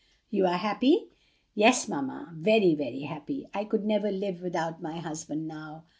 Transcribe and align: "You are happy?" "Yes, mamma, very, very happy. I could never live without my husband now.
"You 0.31 0.47
are 0.47 0.57
happy?" 0.57 1.09
"Yes, 1.53 1.87
mamma, 1.87 2.33
very, 2.35 2.73
very 2.73 3.01
happy. 3.01 3.45
I 3.53 3.65
could 3.65 3.85
never 3.85 4.09
live 4.11 4.41
without 4.41 4.81
my 4.81 4.97
husband 4.97 5.47
now. 5.47 5.83